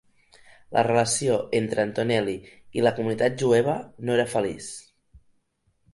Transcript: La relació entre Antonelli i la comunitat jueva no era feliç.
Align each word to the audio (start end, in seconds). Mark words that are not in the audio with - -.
La 0.75 0.83
relació 0.87 1.35
entre 1.59 1.83
Antonelli 1.83 2.35
i 2.79 2.85
la 2.87 2.95
comunitat 3.01 3.39
jueva 3.45 3.79
no 4.09 4.17
era 4.19 4.29
feliç. 4.37 4.75